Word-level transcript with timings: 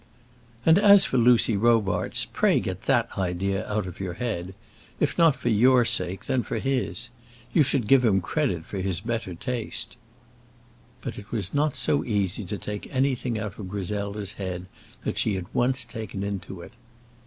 "And 0.65 0.79
as 0.79 1.05
for 1.05 1.19
Lucy 1.19 1.55
Robarts, 1.55 2.25
pray 2.33 2.59
get 2.59 2.81
that 2.87 3.07
idea 3.19 3.71
out 3.71 3.85
of 3.85 3.99
your 3.99 4.13
head; 4.15 4.55
if 4.99 5.15
not 5.15 5.35
for 5.35 5.49
your 5.49 5.85
sake, 5.85 6.25
then 6.25 6.41
for 6.41 6.57
his. 6.57 7.09
You 7.53 7.61
should 7.61 7.85
give 7.85 8.03
him 8.03 8.19
credit 8.19 8.65
for 8.65 8.81
better 9.05 9.35
taste." 9.35 9.97
But 11.01 11.19
it 11.19 11.31
was 11.31 11.53
not 11.53 11.75
so 11.75 12.03
easy 12.03 12.43
to 12.45 12.57
take 12.57 12.89
anything 12.91 13.37
out 13.37 13.59
of 13.59 13.69
Griselda's 13.69 14.33
head 14.33 14.65
that 15.03 15.19
she 15.19 15.35
had 15.35 15.45
once 15.53 15.85
taken 15.85 16.23
into 16.23 16.61
it. 16.61 16.71